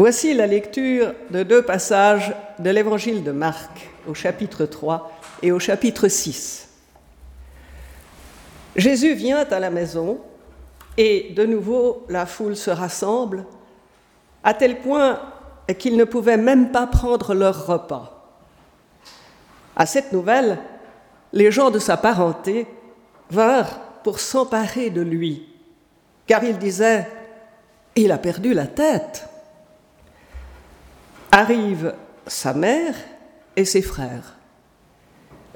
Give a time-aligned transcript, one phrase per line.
[0.00, 5.58] Voici la lecture de deux passages de l'évangile de Marc au chapitre 3 et au
[5.58, 6.70] chapitre 6.
[8.76, 10.18] Jésus vient à la maison
[10.96, 13.44] et de nouveau la foule se rassemble
[14.42, 15.20] à tel point
[15.78, 18.26] qu'ils ne pouvaient même pas prendre leur repas.
[19.76, 20.56] À cette nouvelle,
[21.34, 22.66] les gens de sa parenté
[23.28, 25.46] vinrent pour s'emparer de lui,
[26.26, 27.06] car ils disaient,
[27.96, 29.26] il a perdu la tête.
[31.32, 31.94] Arrivent
[32.26, 32.94] sa mère
[33.56, 34.36] et ses frères.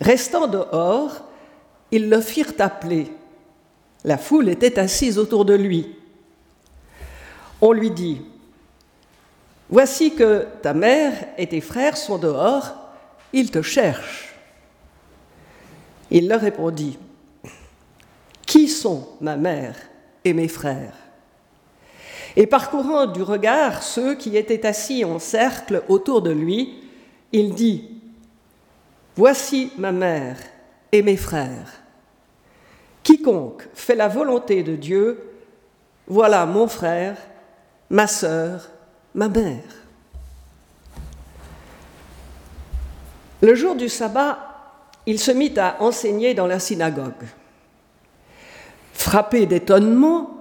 [0.00, 1.28] Restant dehors,
[1.90, 3.10] ils le firent appeler.
[4.04, 5.96] La foule était assise autour de lui.
[7.60, 8.22] On lui dit,
[9.70, 12.74] Voici que ta mère et tes frères sont dehors,
[13.32, 14.34] ils te cherchent.
[16.10, 16.98] Il leur répondit,
[18.46, 19.74] Qui sont ma mère
[20.24, 21.03] et mes frères?
[22.36, 26.82] Et parcourant du regard ceux qui étaient assis en cercle autour de lui,
[27.32, 27.90] il dit,
[29.16, 30.36] Voici ma mère
[30.90, 31.72] et mes frères.
[33.04, 35.30] Quiconque fait la volonté de Dieu,
[36.08, 37.16] voilà mon frère,
[37.90, 38.68] ma sœur,
[39.14, 39.62] ma mère.
[43.40, 44.38] Le jour du sabbat,
[45.06, 47.12] il se mit à enseigner dans la synagogue.
[48.94, 50.33] Frappé d'étonnement,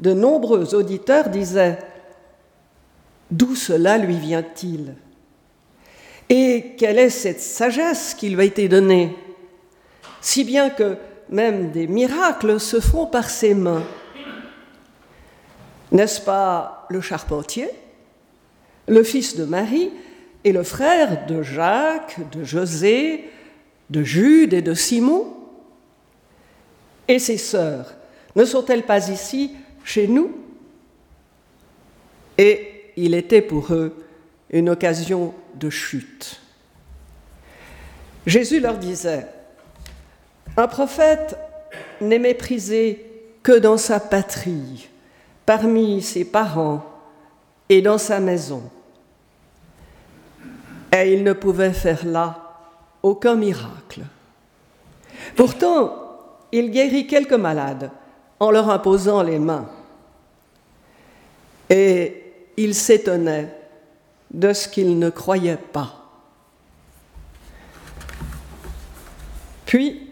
[0.00, 1.78] de nombreux auditeurs disaient
[3.30, 4.94] D'où cela lui vient-il?
[6.30, 9.16] Et quelle est cette sagesse qui lui a été donnée?
[10.20, 10.96] Si bien que
[11.30, 13.84] même des miracles se font par ses mains.
[15.92, 17.68] N'est-ce pas le charpentier
[18.86, 19.90] le fils de Marie
[20.44, 23.28] et le frère de Jacques, de José,
[23.90, 25.26] de Jude et de Simon?
[27.06, 27.94] Et ses sœurs,
[28.34, 29.54] ne sont-elles pas ici,
[29.88, 30.30] chez nous
[32.36, 33.94] Et il était pour eux
[34.50, 36.40] une occasion de chute.
[38.26, 39.26] Jésus leur disait,
[40.56, 41.36] un prophète
[42.00, 43.04] n'est méprisé
[43.42, 44.88] que dans sa patrie,
[45.46, 46.84] parmi ses parents
[47.68, 48.62] et dans sa maison
[50.92, 52.38] et il ne pouvait faire là
[53.02, 54.02] aucun miracle.
[55.36, 55.92] Pourtant,
[56.52, 57.90] il guérit quelques malades
[58.40, 59.68] en leur imposant les mains.
[61.70, 62.24] Et
[62.56, 63.54] il s'étonnait
[64.30, 65.94] de ce qu'il ne croyait pas.
[69.64, 70.10] Puis,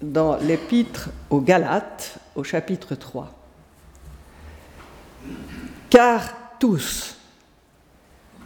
[0.00, 3.32] dans l'épître aux Galates, au chapitre 3,
[5.88, 7.16] Car tous,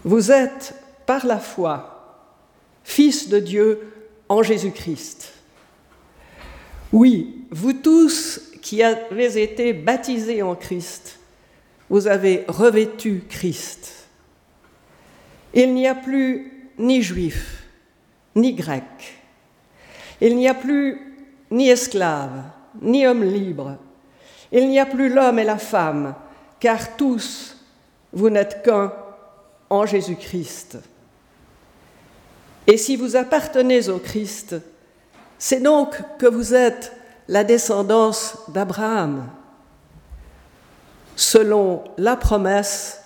[0.05, 0.75] vous êtes
[1.07, 1.91] par la foi,
[2.85, 3.93] Fils de Dieu
[4.29, 5.33] en Jésus-Christ.
[6.93, 11.19] Oui, vous tous qui avez été baptisés en Christ,
[11.95, 14.09] vous avez revêtu Christ.
[15.53, 17.69] Il n'y a plus ni juif,
[18.35, 18.83] ni grec.
[20.21, 21.01] Il n'y a plus
[21.53, 22.43] ni esclave,
[22.83, 23.77] ni homme libre.
[24.51, 26.17] Il n'y a plus l'homme et la femme,
[26.59, 27.59] car tous,
[28.13, 28.93] vous n'êtes qu'un
[29.71, 30.79] en Jésus-Christ.
[32.67, 34.57] Et si vous appartenez au Christ,
[35.39, 36.91] c'est donc que vous êtes
[37.29, 39.29] la descendance d'Abraham.
[41.17, 43.01] Selon la promesse,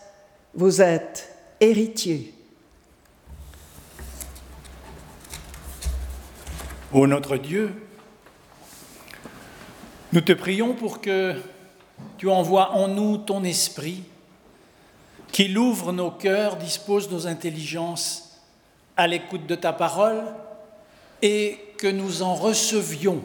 [0.54, 2.34] vous êtes héritier.
[6.92, 7.74] Ô notre Dieu,
[10.12, 11.34] nous te prions pour que
[12.16, 14.04] tu envoies en nous ton esprit,
[15.30, 18.41] qu'il ouvre nos cœurs, dispose nos intelligences
[18.97, 20.22] à l'écoute de ta parole
[21.20, 23.22] et que nous en recevions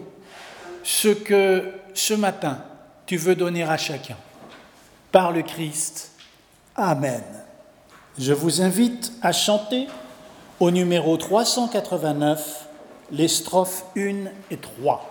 [0.83, 2.63] ce que ce matin
[3.05, 4.17] tu veux donner à chacun.
[5.13, 6.09] Par le Christ.
[6.75, 7.22] Amen.
[8.18, 9.88] Je vous invite à chanter
[10.59, 12.68] au numéro 389
[13.12, 15.09] les strophes 1 et 3.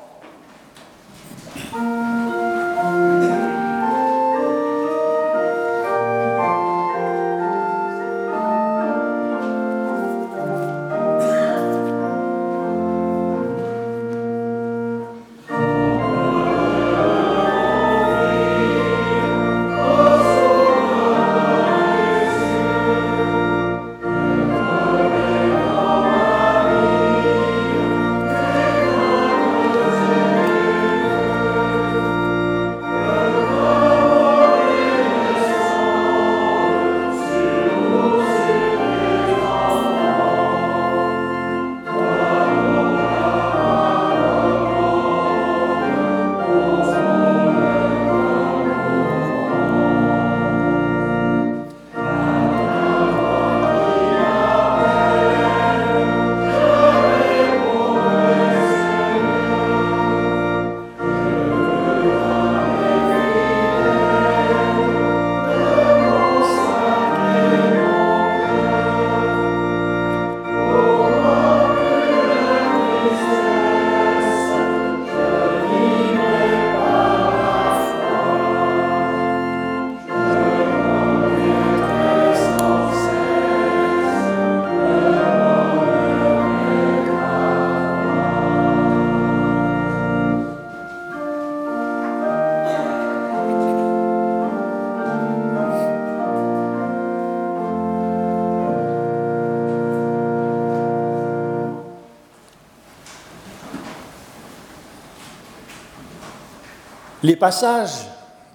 [107.22, 108.06] Les passages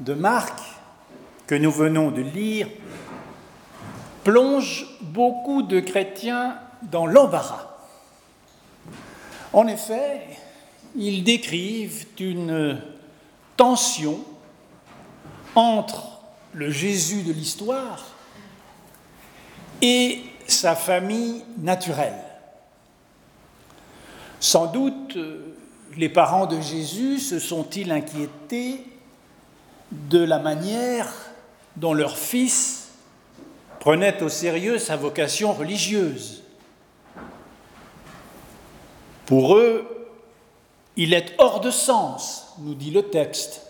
[0.02, 0.60] de Marc
[1.46, 2.68] que nous venons de lire
[4.26, 7.78] plongent beaucoup de chrétiens dans l'embarras.
[9.54, 10.22] En effet,
[10.96, 12.82] ils décrivent une
[13.56, 14.20] tension
[15.56, 16.20] entre
[16.52, 18.06] le Jésus de l'histoire
[19.82, 22.22] et sa famille naturelle.
[24.42, 25.18] Sans doute,
[25.98, 28.82] les parents de Jésus se sont-ils inquiétés
[29.92, 31.12] de la manière
[31.76, 32.90] dont leur fils
[33.80, 36.44] prenait au sérieux sa vocation religieuse?
[39.26, 39.86] Pour eux,
[40.96, 43.64] il est hors de sens, nous dit le texte.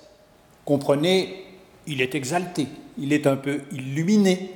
[0.65, 1.45] Comprenez,
[1.87, 4.51] il est exalté, il est un peu illuminé.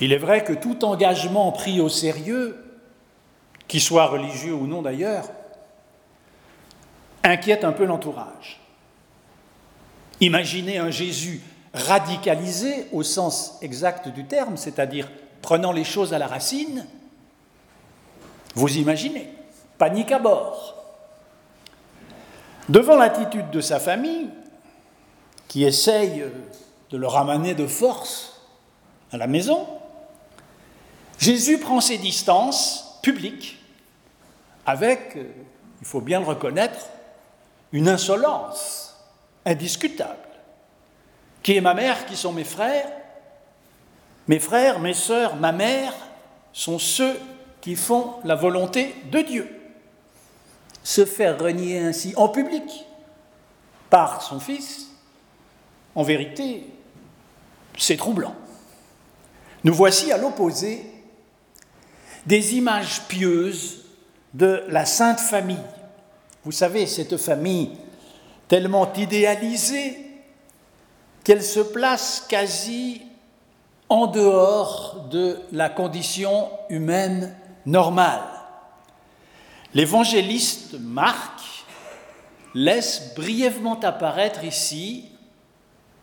[0.00, 2.62] Il est vrai que tout engagement pris au sérieux,
[3.66, 5.28] qu'il soit religieux ou non d'ailleurs,
[7.24, 8.60] inquiète un peu l'entourage.
[10.20, 11.40] Imaginez un Jésus
[11.72, 15.10] radicalisé au sens exact du terme, c'est-à-dire
[15.42, 16.86] prenant les choses à la racine,
[18.54, 19.28] vous imaginez,
[19.78, 20.76] panique à bord.
[22.68, 24.30] Devant l'attitude de sa famille,
[25.48, 26.24] qui essaye
[26.90, 28.40] de le ramener de force
[29.12, 29.66] à la maison,
[31.18, 33.58] Jésus prend ses distances publiques
[34.66, 35.16] avec,
[35.80, 36.88] il faut bien le reconnaître,
[37.74, 38.96] une insolence
[39.44, 40.16] indiscutable.
[41.42, 42.88] Qui est ma mère, qui sont mes frères
[44.28, 45.92] Mes frères, mes sœurs, ma mère
[46.52, 47.18] sont ceux
[47.60, 49.60] qui font la volonté de Dieu.
[50.84, 52.86] Se faire renier ainsi en public
[53.90, 54.90] par son fils,
[55.96, 56.66] en vérité,
[57.76, 58.36] c'est troublant.
[59.64, 60.86] Nous voici à l'opposé
[62.24, 63.84] des images pieuses
[64.32, 65.58] de la Sainte Famille.
[66.44, 67.70] Vous savez, cette famille
[68.48, 69.98] tellement idéalisée
[71.24, 73.02] qu'elle se place quasi
[73.88, 78.22] en dehors de la condition humaine normale.
[79.72, 81.40] L'évangéliste Marc
[82.54, 85.06] laisse brièvement apparaître ici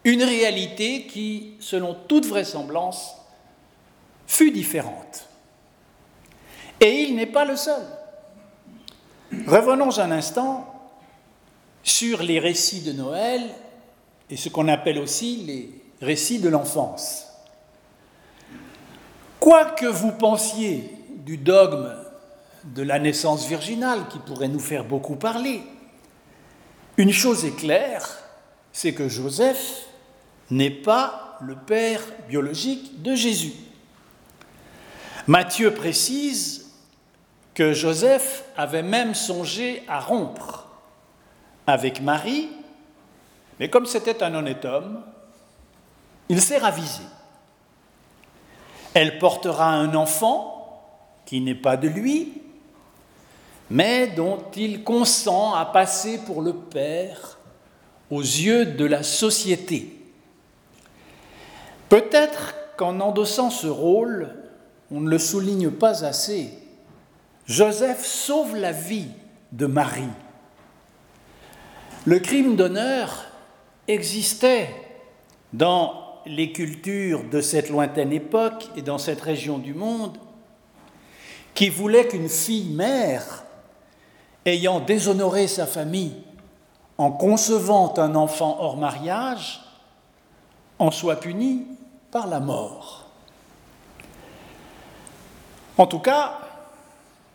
[0.04, 3.16] une réalité qui, selon toute vraisemblance,
[4.26, 5.28] fut différente.
[6.80, 7.84] Et il n'est pas le seul.
[9.48, 10.68] Revenons un instant
[11.84, 13.42] sur les récits de Noël
[14.30, 17.28] et ce qu'on appelle aussi les récits de l'enfance.
[19.40, 20.92] Quoi que vous pensiez
[21.26, 21.96] du dogme
[22.64, 25.64] de la naissance virginale, qui pourrait nous faire beaucoup parler,
[26.98, 28.08] une chose est claire,
[28.72, 29.88] c'est que Joseph
[30.52, 33.54] n'est pas le père biologique de Jésus.
[35.26, 36.61] Matthieu précise
[37.74, 40.68] Joseph avait même songé à rompre
[41.68, 42.50] avec Marie
[43.62, 45.04] mais comme c'était un honnête homme,
[46.30, 47.04] il s'est ravisé.
[48.96, 50.84] Elle portera un enfant
[51.28, 52.42] qui n'est pas de lui,
[53.70, 57.38] mais dont il consent à passer pour le Père
[58.10, 59.96] aux yeux de la société.
[61.88, 64.34] Peut-être qu'en endossant ce rôle,
[64.90, 66.52] on ne le souligne pas assez,
[67.46, 69.10] Joseph sauve la vie
[69.52, 70.04] de Marie.
[72.06, 73.26] Le crime d'honneur
[73.88, 74.70] existait
[75.54, 80.18] dans les cultures de cette lointaine époque et dans cette région du monde
[81.54, 83.44] qui voulait qu'une fille mère,
[84.46, 86.16] ayant déshonoré sa famille
[86.98, 89.62] en concevant un enfant hors mariage,
[90.80, 91.66] en soit punie
[92.12, 93.08] par la mort.
[95.78, 96.40] En tout cas,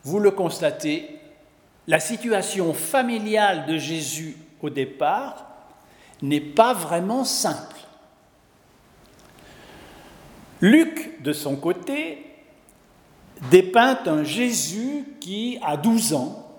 [0.06, 1.18] vous le constatez,
[1.88, 5.46] la situation familiale de Jésus au départ
[6.22, 7.74] n'est pas vraiment simple.
[10.60, 12.24] Luc, de son côté,
[13.50, 16.52] dépeint un Jésus qui, à 12 ans,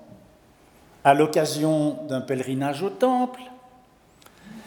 [1.05, 3.39] à l'occasion d'un pèlerinage au temple,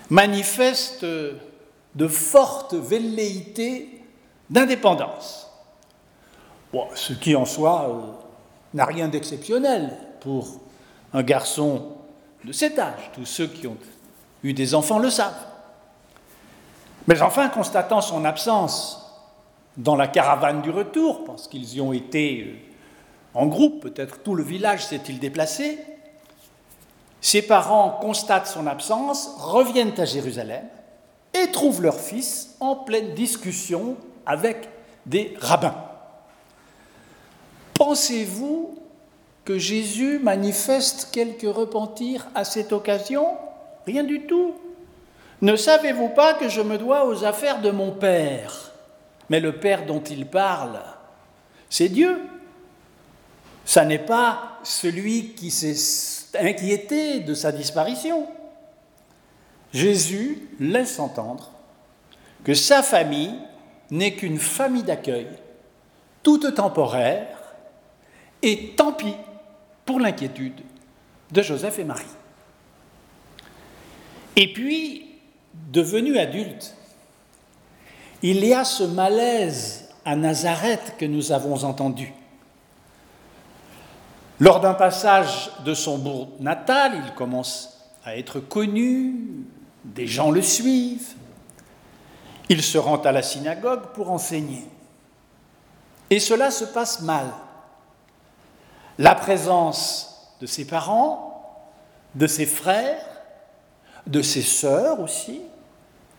[0.09, 4.03] manifeste de fortes velléités
[4.49, 5.51] d'indépendance.
[6.95, 8.30] ce qui en soi euh,
[8.75, 10.61] n'a rien d'exceptionnel pour
[11.13, 11.93] un garçon
[12.45, 13.11] de cet âge.
[13.15, 13.77] Tous ceux qui ont
[14.43, 15.47] eu des enfants le savent.
[17.07, 19.01] Mais enfin, constatant son absence
[19.77, 22.57] dans la caravane du retour, parce qu'ils y ont été euh,
[23.35, 25.79] en groupe, peut-être tout le village s'est-il déplacé,
[27.21, 30.65] ses parents constatent son absence, reviennent à Jérusalem
[31.35, 33.97] et trouvent leur fils en pleine discussion
[34.27, 34.69] avec
[35.07, 35.90] des rabbins.
[37.91, 38.79] Pensez-vous
[39.45, 43.27] que Jésus manifeste quelque repentir à cette occasion?
[43.85, 44.55] Rien du tout.
[45.43, 48.71] Ne savez-vous pas que je me dois aux affaires de mon Père?
[49.29, 50.81] Mais le Père dont il parle,
[51.69, 52.17] c'est Dieu.
[53.65, 58.29] Ça n'est pas celui qui s'est inquiété de sa disparition.
[59.73, 61.51] Jésus laisse entendre
[62.45, 63.35] que sa famille
[63.91, 65.27] n'est qu'une famille d'accueil,
[66.23, 67.40] toute temporaire,
[68.43, 69.15] et tant pis
[69.85, 70.61] pour l'inquiétude
[71.31, 72.05] de Joseph et Marie.
[74.37, 75.07] Et puis,
[75.71, 76.75] devenu adulte,
[78.23, 82.13] il y a ce malaise à Nazareth que nous avons entendu.
[84.39, 89.45] Lors d'un passage de son bourg natal, il commence à être connu,
[89.85, 91.15] des gens le suivent,
[92.49, 94.65] il se rend à la synagogue pour enseigner.
[96.09, 97.27] Et cela se passe mal.
[99.01, 101.65] La présence de ses parents,
[102.15, 103.03] de ses frères,
[104.07, 105.41] de ses sœurs aussi,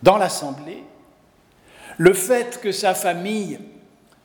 [0.01, 0.83] dans l'assemblée,
[1.99, 3.59] le fait que sa famille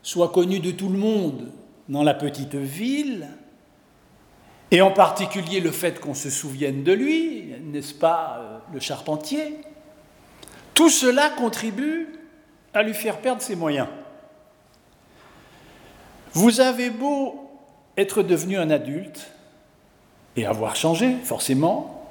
[0.02, 1.52] soit connue de tout le monde
[1.90, 3.28] dans la petite ville,
[4.70, 9.58] et en particulier le fait qu'on se souvienne de lui, n'est-ce pas, euh, le charpentier,
[10.72, 12.08] tout cela contribue
[12.72, 13.88] à lui faire perdre ses moyens.
[16.32, 17.45] Vous avez beau
[17.96, 19.30] être devenu un adulte
[20.36, 22.06] et avoir changé, forcément,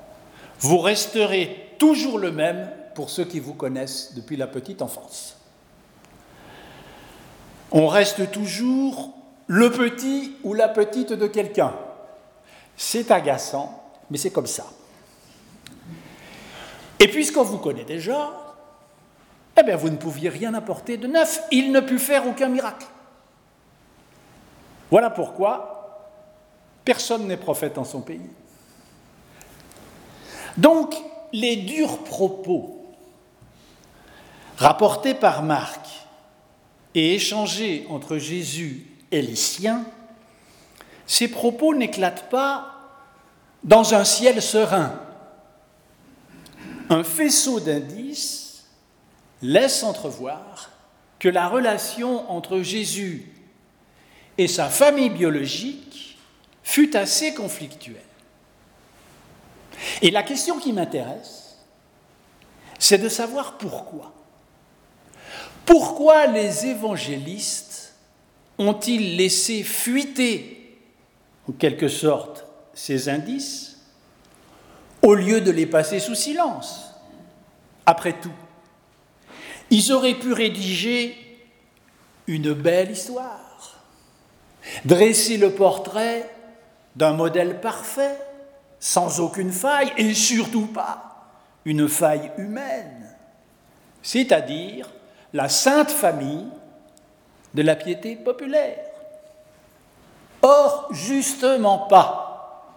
[0.59, 5.37] vous resterez toujours le même pour ceux qui vous connaissent depuis la petite enfance.
[7.71, 9.13] On reste toujours
[9.47, 11.73] le petit ou la petite de quelqu'un.
[12.77, 14.65] C'est agaçant, mais c'est comme ça.
[16.99, 18.31] Et puisqu'on vous connaît déjà,
[19.59, 21.41] eh bien vous ne pouviez rien apporter de neuf.
[21.51, 22.87] Il ne put faire aucun miracle.
[24.89, 25.74] Voilà pourquoi
[26.85, 28.21] personne n'est prophète en son pays.
[30.55, 30.95] Donc,
[31.33, 32.85] les durs propos
[34.57, 35.85] rapportés par Marc
[36.93, 39.83] et échangés entre Jésus et les siens,
[41.05, 42.71] ces propos n'éclatent pas
[43.63, 44.99] dans un ciel serein.
[46.89, 48.65] Un faisceau d'indices
[49.41, 50.69] laisse entrevoir
[51.19, 53.31] que la relation entre Jésus
[54.37, 55.94] et sa famille biologique
[56.65, 58.01] fut assez conflictuelle.
[60.01, 61.57] Et la question qui m'intéresse,
[62.79, 64.13] c'est de savoir pourquoi.
[65.65, 67.93] Pourquoi les évangélistes
[68.57, 70.77] ont-ils laissé fuiter,
[71.47, 73.77] en quelque sorte, ces indices,
[75.03, 76.89] au lieu de les passer sous silence?
[77.85, 78.33] Après tout,
[79.69, 81.15] ils auraient pu rédiger
[82.25, 83.83] une belle histoire,
[84.83, 86.34] dresser le portrait
[86.95, 88.17] d'un modèle parfait,
[88.79, 91.27] sans aucune faille, et surtout pas
[91.65, 93.09] une faille humaine,
[94.01, 94.91] c'est-à-dire
[95.33, 96.47] la sainte famille
[97.53, 98.85] de la piété populaire.
[100.41, 102.71] Or, justement pas.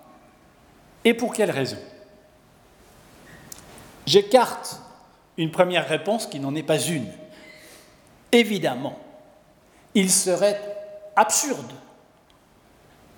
[1.04, 1.78] Et pour quelle raison?
[4.06, 4.80] J'écarte
[5.36, 7.12] une première réponse qui n'en est pas une.
[8.32, 8.98] Évidemment,
[9.94, 10.60] il serait
[11.14, 11.72] absurde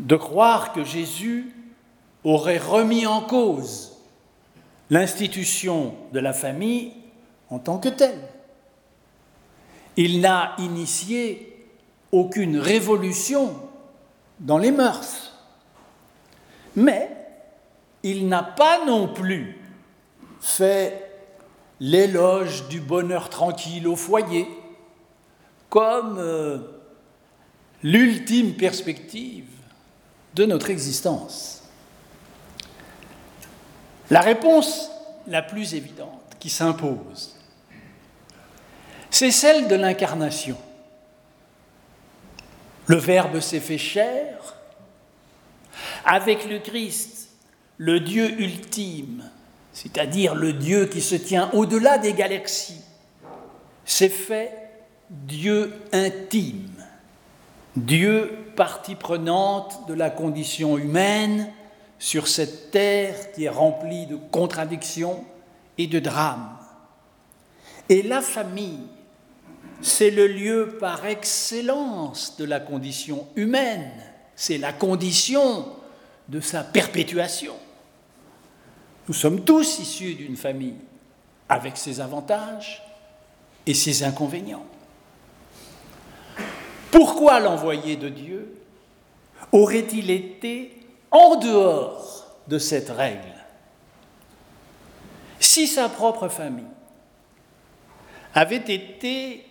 [0.01, 1.55] de croire que Jésus
[2.25, 3.93] aurait remis en cause
[4.89, 6.93] l'institution de la famille
[7.51, 8.21] en tant que telle.
[9.97, 11.69] Il n'a initié
[12.13, 13.55] aucune révolution
[14.41, 15.39] dans les mœurs.
[16.77, 17.15] Mais
[18.03, 19.59] il n'a pas non plus
[20.41, 21.11] fait
[21.79, 24.49] l'éloge du bonheur tranquille au foyer
[25.69, 26.59] comme euh,
[27.83, 29.60] l'ultime perspective
[30.35, 31.63] de notre existence.
[34.11, 34.91] La réponse
[35.27, 37.37] la plus évidente qui s'impose,
[39.11, 40.57] c'est celle de l'incarnation.
[42.87, 44.57] Le Verbe s'est fait chair,
[46.05, 47.29] avec le Christ,
[47.77, 49.25] le Dieu ultime,
[49.73, 52.83] c'est-à-dire le Dieu qui se tient au-delà des galaxies,
[53.85, 54.53] s'est fait
[55.09, 56.71] Dieu intime,
[57.77, 61.51] Dieu partie prenante de la condition humaine
[61.99, 65.25] sur cette terre qui est remplie de contradictions
[65.79, 66.59] et de drames.
[67.89, 68.83] Et la famille,
[69.81, 73.93] c'est le lieu par excellence de la condition humaine,
[74.37, 75.67] c'est la condition
[76.29, 77.55] de sa perpétuation.
[79.09, 80.77] Nous sommes tous issus d'une famille
[81.49, 82.83] avec ses avantages
[83.65, 84.67] et ses inconvénients.
[86.91, 88.57] Pourquoi l'envoyé de Dieu
[89.53, 90.77] aurait-il été
[91.11, 93.35] en dehors de cette règle?
[95.39, 96.65] Si sa propre famille
[98.35, 99.45] avait été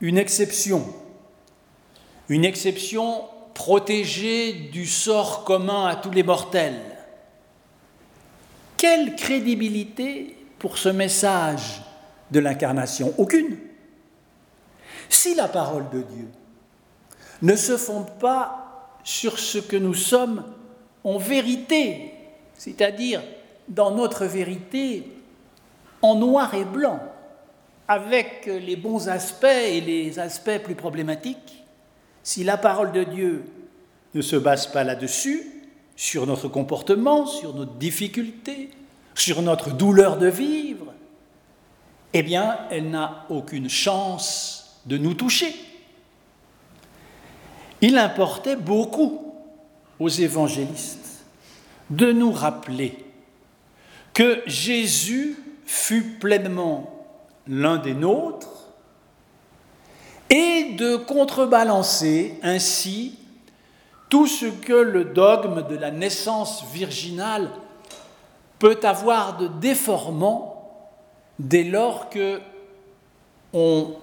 [0.00, 0.84] une exception,
[2.28, 3.24] une exception
[3.54, 6.80] protégée du sort commun à tous les mortels,
[8.76, 11.82] quelle crédibilité pour ce message
[12.30, 13.14] de l'incarnation?
[13.18, 13.56] Aucune.
[15.08, 16.28] Si la parole de Dieu
[17.42, 20.44] ne se fonde pas sur ce que nous sommes
[21.04, 22.12] en vérité,
[22.54, 23.22] c'est-à-dire
[23.68, 25.04] dans notre vérité
[26.00, 27.00] en noir et blanc,
[27.88, 31.64] avec les bons aspects et les aspects plus problématiques,
[32.22, 33.44] si la parole de Dieu
[34.14, 35.48] ne se base pas là-dessus,
[35.96, 38.70] sur notre comportement, sur nos difficultés,
[39.14, 40.92] sur notre douleur de vivre,
[42.12, 45.54] eh bien, elle n'a aucune chance de nous toucher.
[47.82, 49.34] Il importait beaucoup
[49.98, 51.24] aux évangélistes
[51.90, 52.96] de nous rappeler
[54.14, 55.36] que Jésus
[55.66, 57.06] fut pleinement
[57.48, 58.68] l'un des nôtres
[60.30, 63.18] et de contrebalancer ainsi
[64.08, 67.50] tout ce que le dogme de la naissance virginale
[68.58, 70.86] peut avoir de déformant
[71.38, 72.40] dès lors que
[73.52, 73.94] on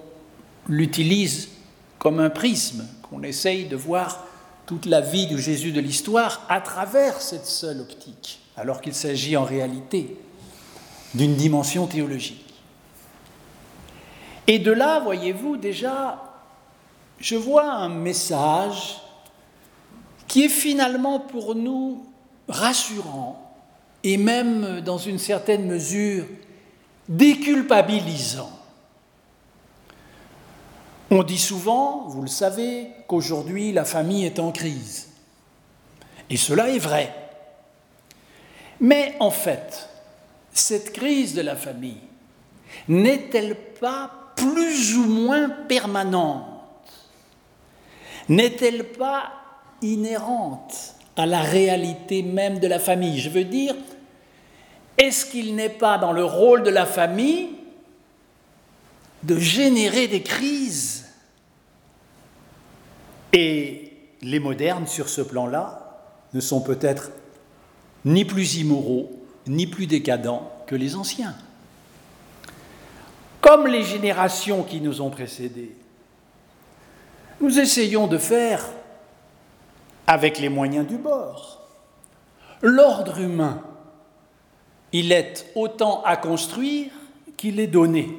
[0.68, 1.50] l'utilise
[1.98, 4.26] comme un prisme, qu'on essaye de voir
[4.66, 9.36] toute la vie du Jésus de l'histoire à travers cette seule optique, alors qu'il s'agit
[9.36, 10.16] en réalité
[11.16, 12.54] d'une dimension théologique.
[14.46, 16.24] Et de là, voyez-vous, déjà,
[17.20, 19.02] je vois un message
[20.28, 22.06] qui est finalement pour nous
[22.48, 23.56] rassurant
[24.04, 26.26] et même dans une certaine mesure
[27.08, 28.59] déculpabilisant.
[31.12, 35.10] On dit souvent, vous le savez, qu'aujourd'hui la famille est en crise.
[36.30, 37.14] Et cela est vrai.
[38.80, 39.90] Mais en fait,
[40.54, 42.02] cette crise de la famille
[42.88, 46.46] n'est-elle pas plus ou moins permanente?
[48.30, 49.32] N'est-elle pas
[49.82, 53.20] inhérente à la réalité même de la famille?
[53.20, 53.76] Je veux dire,
[55.00, 57.50] est-ce qu'il n'est pas dans le rôle de la famille
[59.24, 60.99] de générer des crises
[63.34, 66.02] Et les modernes, sur ce plan-là,
[66.34, 67.12] ne sont peut-être
[68.06, 69.12] ni plus immoraux,
[69.48, 71.36] ni plus décadents que les anciens.
[73.42, 75.76] Comme les générations qui nous ont précédés,
[77.42, 78.66] nous essayons de faire
[80.08, 81.62] avec les moyens du bord.
[82.62, 83.64] L'ordre humain,
[84.92, 86.92] il est autant à construire
[87.38, 88.18] qu'il est donné.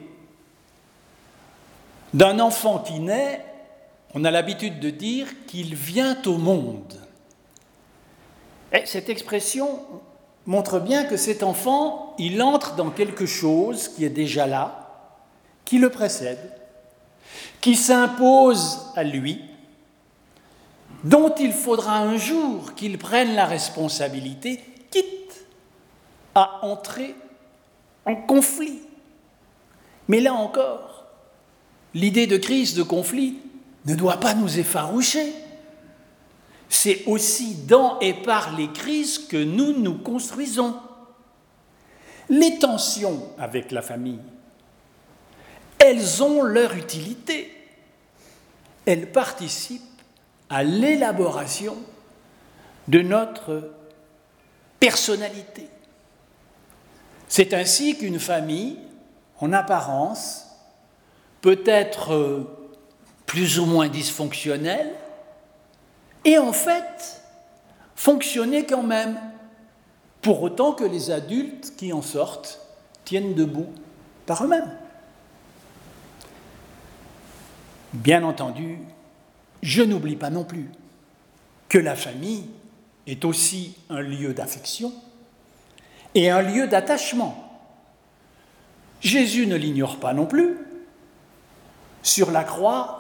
[2.15, 3.45] D'un enfant qui naît,
[4.15, 6.95] on a l'habitude de dire qu'il vient au monde.
[8.73, 9.81] Et cette expression
[10.47, 14.91] montre bien que cet enfant, il entre dans quelque chose qui est déjà là,
[15.65, 16.53] qui le précède,
[17.61, 19.41] qui s'impose à lui,
[21.05, 25.45] dont il faudra un jour qu'il prenne la responsabilité, quitte
[26.35, 27.15] à entrer
[28.07, 28.81] en conflit.
[30.09, 31.05] Mais là encore,
[31.95, 33.39] l'idée de crise, de conflit,
[33.87, 35.33] ne doit pas nous effaroucher.
[36.69, 40.77] C'est aussi dans et par les crises que nous nous construisons.
[42.29, 44.21] Les tensions avec la famille,
[45.79, 47.53] elles ont leur utilité.
[48.87, 49.83] Elles participent
[50.49, 51.77] à l'élaboration
[52.87, 53.73] de notre
[54.79, 55.69] personnalité.
[57.29, 58.79] C'est ainsi qu'une famille,
[59.39, 60.47] en apparence,
[61.41, 62.47] peut être
[63.31, 64.91] plus ou moins dysfonctionnelle,
[66.25, 67.23] et en fait
[67.95, 69.21] fonctionner quand même,
[70.21, 72.59] pour autant que les adultes qui en sortent
[73.05, 73.69] tiennent debout
[74.27, 74.77] par eux-mêmes.
[77.93, 78.81] Bien entendu,
[79.63, 80.69] je n'oublie pas non plus
[81.69, 82.47] que la famille
[83.07, 84.93] est aussi un lieu d'affection
[86.17, 87.63] et un lieu d'attachement.
[89.01, 90.59] Jésus ne l'ignore pas non plus.
[92.03, 93.00] Sur la croix,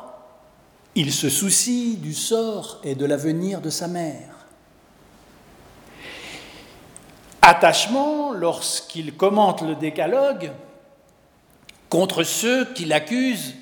[1.00, 4.34] il se soucie du sort et de l'avenir de sa mère.
[7.40, 10.52] Attachement lorsqu'il commente le décalogue
[11.88, 13.54] contre ceux qui l'accusent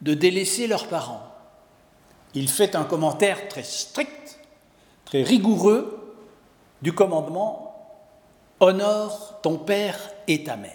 [0.00, 1.34] de délaisser leurs parents.
[2.32, 4.40] Il fait un commentaire très strict,
[5.04, 6.16] très rigoureux
[6.80, 7.92] du commandement
[8.58, 10.72] Honore ton père et ta mère.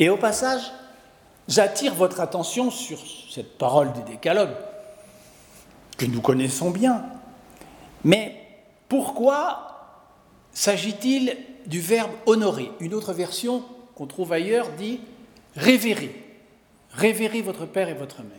[0.00, 0.72] Et au passage,
[1.50, 4.54] J'attire votre attention sur cette parole du décalogue,
[5.98, 7.02] que nous connaissons bien.
[8.04, 8.40] Mais
[8.88, 10.06] pourquoi
[10.52, 11.36] s'agit-il
[11.66, 12.70] du verbe honorer?
[12.78, 13.64] Une autre version
[13.96, 15.00] qu'on trouve ailleurs dit
[15.56, 16.24] révérer.
[16.92, 18.38] Révérer votre père et votre mère.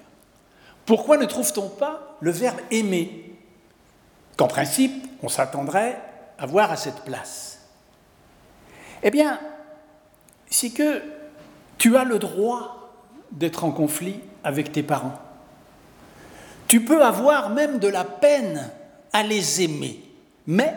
[0.86, 3.36] Pourquoi ne trouve-t-on pas le verbe aimer
[4.38, 6.02] Qu'en principe, on s'attendrait
[6.38, 7.60] à voir à cette place?
[9.04, 9.38] Eh bien,
[10.50, 11.02] c'est que
[11.78, 12.81] tu as le droit
[13.32, 15.18] d'être en conflit avec tes parents.
[16.68, 18.72] Tu peux avoir même de la peine
[19.12, 20.02] à les aimer,
[20.48, 20.76] mais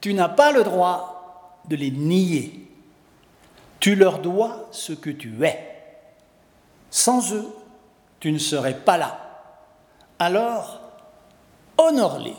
[0.00, 2.68] tu n'as pas le droit de les nier.
[3.80, 5.58] Tu leur dois ce que tu es.
[6.90, 7.48] Sans eux,
[8.20, 9.18] tu ne serais pas là.
[10.18, 10.80] Alors,
[11.76, 12.36] honore-les.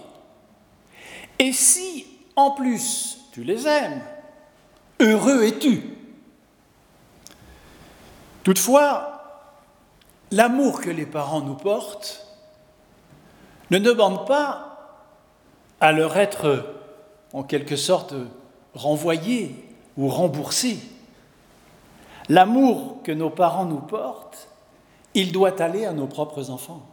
[1.39, 4.01] Et si, en plus, tu les aimes,
[4.99, 5.96] heureux es-tu?
[8.47, 9.23] Toutefois,
[10.31, 12.25] l'amour que les parents nous portent
[13.71, 14.77] ne demande pas
[15.81, 16.65] à leur être
[17.33, 18.13] en quelque sorte
[18.73, 19.53] renvoyé
[19.97, 20.79] ou remboursé.
[22.29, 24.47] L'amour que nos parents nous portent,
[25.13, 26.83] il doit aller à nos propres enfants.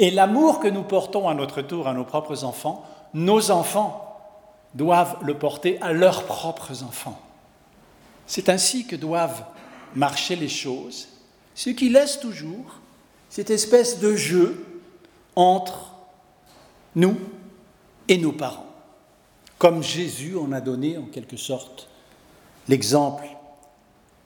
[0.00, 4.18] Et l'amour que nous portons à notre tour à nos propres enfants, nos enfants
[4.74, 7.20] doivent le porter à leurs propres enfants.
[8.26, 9.44] C'est ainsi que doivent
[9.96, 11.08] marcher les choses,
[11.54, 12.80] ce qui laisse toujours
[13.30, 14.82] cette espèce de jeu
[15.34, 15.94] entre
[16.94, 17.16] nous
[18.08, 18.72] et nos parents,
[19.58, 21.88] comme Jésus en a donné en quelque sorte
[22.68, 23.26] l'exemple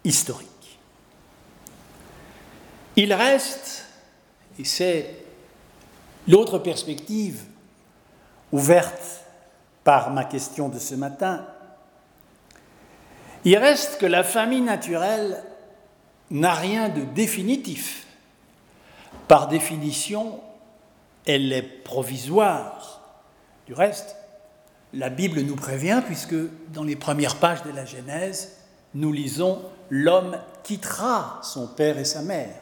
[0.05, 0.49] historique.
[2.97, 3.87] Il reste,
[4.59, 5.25] et c'est
[6.29, 7.45] l'autre perspective
[8.53, 9.25] ouverte
[9.85, 11.47] par ma question de ce matin,
[13.45, 15.43] il reste que la famille naturelle
[16.31, 18.07] n'a rien de définitif.
[19.29, 20.41] Par définition,
[21.27, 23.01] elle est provisoire.
[23.67, 24.17] Du reste,
[24.93, 26.35] la Bible nous prévient, puisque
[26.73, 28.57] dans les premières pages de la Genèse,
[28.95, 32.55] nous lisons L'homme quittera son père et sa mère.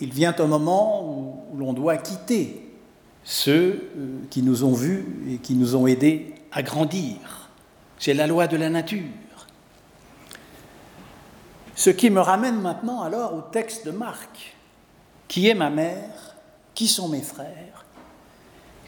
[0.00, 2.60] Il vient un moment où, l'on doit quitter
[3.22, 7.50] ceux euh, qui nous ont vus et qui nous ont aidés à grandir.
[7.98, 9.04] C'est la loi de la nature.
[11.74, 14.54] Ce qui me ramène maintenant alors au texte de Marc.
[15.28, 16.36] Qui est ma mère?
[16.74, 17.84] Qui sont mes frères?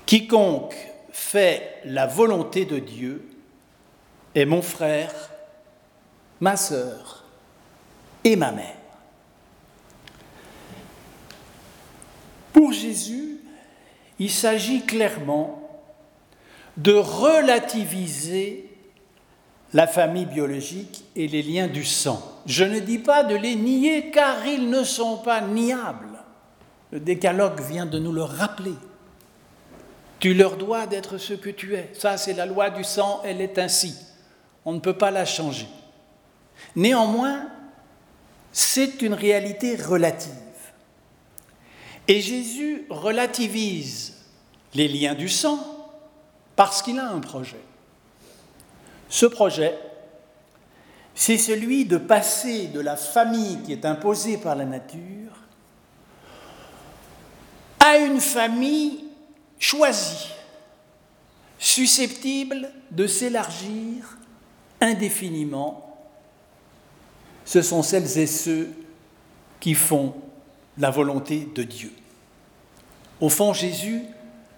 [0.06, 0.76] Quiconque
[1.10, 3.28] fait la volonté de Dieu
[4.34, 5.12] est mon frère,
[6.40, 7.24] ma sœur
[8.22, 8.76] et ma mère.
[12.52, 13.40] Pour Jésus,
[14.18, 15.62] il s'agit clairement
[16.76, 18.65] de relativiser
[19.72, 22.22] la famille biologique et les liens du sang.
[22.46, 26.18] Je ne dis pas de les nier car ils ne sont pas niables.
[26.92, 28.74] Le décalogue vient de nous le rappeler.
[30.18, 31.90] Tu leur dois d'être ce que tu es.
[31.92, 33.94] Ça, c'est la loi du sang, elle est ainsi.
[34.64, 35.68] On ne peut pas la changer.
[36.74, 37.48] Néanmoins,
[38.52, 40.32] c'est une réalité relative.
[42.08, 44.14] Et Jésus relativise
[44.74, 45.58] les liens du sang
[46.54, 47.60] parce qu'il a un projet.
[49.08, 49.78] Ce projet,
[51.14, 55.32] c'est celui de passer de la famille qui est imposée par la nature
[57.80, 59.04] à une famille
[59.58, 60.30] choisie,
[61.58, 64.18] susceptible de s'élargir
[64.80, 65.96] indéfiniment.
[67.44, 68.68] Ce sont celles et ceux
[69.60, 70.14] qui font
[70.78, 71.92] la volonté de Dieu.
[73.20, 74.02] Au fond, Jésus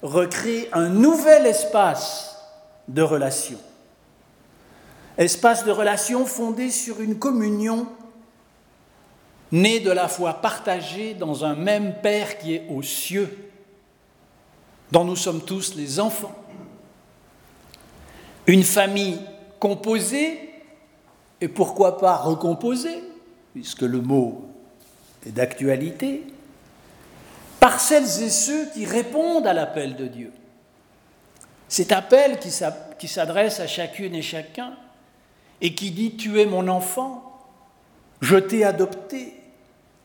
[0.03, 2.37] recrée un nouvel espace
[2.89, 3.59] de relation
[5.18, 7.88] espace de relation fondé sur une communion
[9.50, 13.50] née de la foi partagée dans un même Père qui est aux cieux,
[14.92, 16.35] dont nous sommes tous les enfants.
[18.46, 19.18] Une famille
[19.59, 20.38] composée,
[21.40, 23.02] et pourquoi pas recomposée,
[23.54, 24.48] puisque le mot
[25.26, 26.26] est d'actualité,
[27.59, 30.33] par celles et ceux qui répondent à l'appel de Dieu.
[31.68, 34.74] Cet appel qui s'adresse à chacune et chacun
[35.61, 37.47] et qui dit Tu es mon enfant,
[38.21, 39.35] je t'ai adopté,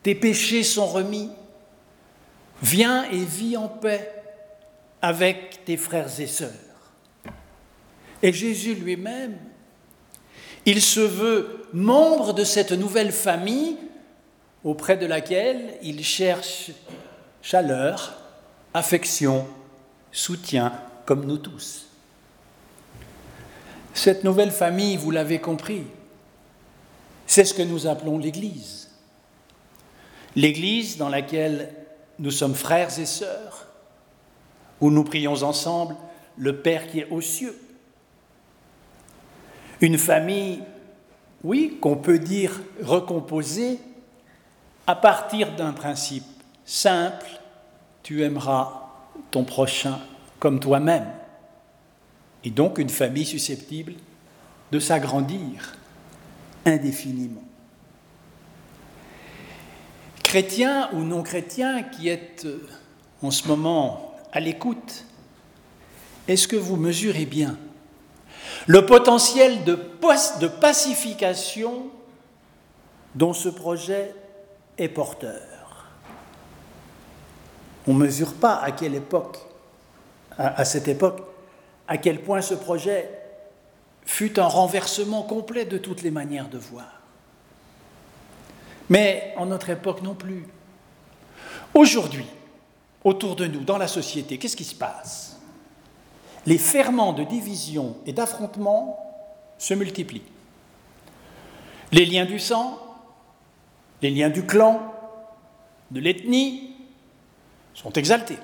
[0.02, 1.30] tes péchés sont remis,
[2.62, 4.10] viens et vis en paix
[5.02, 6.50] avec tes frères et sœurs.
[8.22, 9.36] Et Jésus lui-même,
[10.66, 13.76] il se veut membre de cette nouvelle famille
[14.62, 16.70] auprès de laquelle il cherche
[17.42, 18.14] chaleur,
[18.72, 19.46] affection,
[20.10, 20.72] soutien,
[21.04, 21.83] comme nous tous.
[23.94, 25.84] Cette nouvelle famille, vous l'avez compris,
[27.26, 28.90] c'est ce que nous appelons l'Église.
[30.34, 31.72] L'Église dans laquelle
[32.18, 33.68] nous sommes frères et sœurs,
[34.80, 35.94] où nous prions ensemble
[36.36, 37.56] le Père qui est aux cieux.
[39.80, 40.62] Une famille,
[41.44, 43.78] oui, qu'on peut dire recomposée
[44.88, 46.24] à partir d'un principe
[46.64, 47.26] simple,
[48.02, 48.90] tu aimeras
[49.30, 50.00] ton prochain
[50.40, 51.06] comme toi-même.
[52.44, 53.94] Et donc une famille susceptible
[54.70, 55.76] de s'agrandir
[56.66, 57.42] indéfiniment.
[60.22, 62.68] Chrétien ou non chrétien qui êtes euh,
[63.22, 65.04] en ce moment à l'écoute,
[66.28, 67.56] est-ce que vous mesurez bien
[68.66, 69.78] le potentiel de,
[70.40, 71.86] de pacification
[73.14, 74.14] dont ce projet
[74.76, 75.40] est porteur?
[77.86, 79.38] On ne mesure pas à quelle époque,
[80.36, 81.20] à cette époque,
[81.88, 83.10] à quel point ce projet
[84.04, 87.00] fut un renversement complet de toutes les manières de voir.
[88.88, 90.46] Mais en notre époque non plus.
[91.72, 92.26] Aujourd'hui,
[93.02, 95.38] autour de nous, dans la société, qu'est-ce qui se passe?
[96.46, 98.98] Les ferments de division et d'affrontement
[99.58, 100.22] se multiplient.
[101.92, 102.78] Les liens du sang,
[104.02, 104.92] les liens du clan,
[105.90, 106.76] de l'ethnie
[107.72, 108.38] sont exaltés.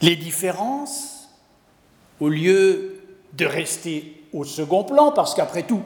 [0.00, 1.21] Les différences,
[2.22, 3.00] au lieu
[3.32, 5.82] de rester au second plan, parce qu'après tout,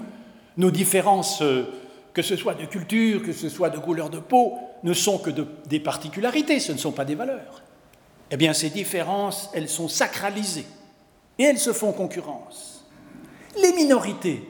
[0.58, 1.64] nos différences euh,
[2.12, 5.30] que ce soit de culture, que ce soit de couleur de peau, ne sont que
[5.30, 7.62] des particularités, ce ne sont pas des valeurs.
[8.30, 10.66] Eh bien, ces différences, elles sont sacralisées
[11.38, 12.84] et elles se font concurrence.
[13.62, 14.46] Les minorités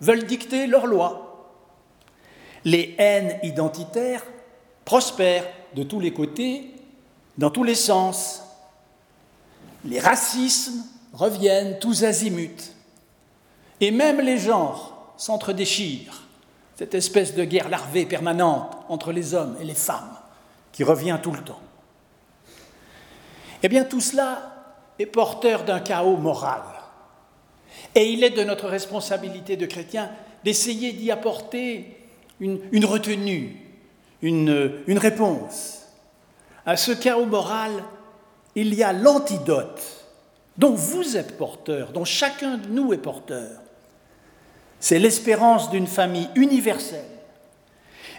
[0.00, 1.52] veulent dicter leurs lois.
[2.64, 4.24] Les haines identitaires
[4.84, 6.74] prospèrent de tous les côtés,
[7.38, 8.42] dans tous les sens.
[9.84, 10.82] Les racismes
[11.16, 12.72] reviennent tous azimuts.
[13.80, 16.22] Et même les genres s'entredéchirent
[16.76, 20.16] cette espèce de guerre larvée permanente entre les hommes et les femmes
[20.72, 21.60] qui revient tout le temps.
[23.62, 24.52] Eh bien, tout cela
[24.98, 26.62] est porteur d'un chaos moral.
[27.94, 30.10] Et il est de notre responsabilité de chrétiens
[30.44, 31.96] d'essayer d'y apporter
[32.40, 33.56] une, retenue,
[34.20, 35.86] une, une réponse.
[36.66, 37.72] À ce chaos moral,
[38.54, 39.95] il y a l'antidote
[40.58, 43.60] dont vous êtes porteur, dont chacun de nous est porteur.
[44.80, 47.04] C'est l'espérance d'une famille universelle,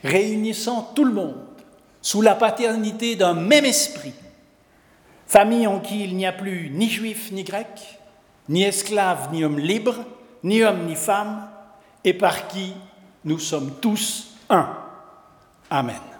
[0.03, 1.45] réunissant tout le monde
[2.01, 4.13] sous la paternité d'un même esprit,
[5.27, 7.99] famille en qui il n'y a plus ni juif ni grec,
[8.49, 9.95] ni esclave ni homme libre,
[10.43, 11.49] ni homme ni femme,
[12.03, 12.73] et par qui
[13.25, 14.69] nous sommes tous un.
[15.69, 16.16] Amen.